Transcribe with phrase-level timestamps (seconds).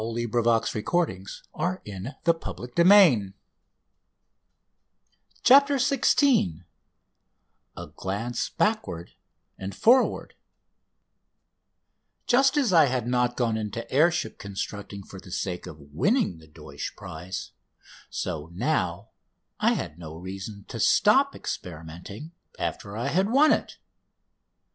[0.01, 0.83] [Illustration:
[1.53, 3.33] ROUNDING EIFFEL TOWER]
[5.43, 6.65] CHAPTER XVI
[7.77, 9.11] A GLANCE BACKWARD
[9.59, 10.33] AND FORWARD
[12.25, 16.39] Just as I had not gone into air ship constructing for the sake of winning
[16.39, 17.51] the Deutsch prize,
[18.09, 19.09] so now
[19.59, 23.77] I had no reason to stop experimenting after I had won it.